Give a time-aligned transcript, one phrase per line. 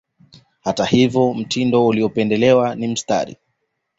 [0.61, 3.37] Hata hivyo mtindo uliopendelewa ni mistari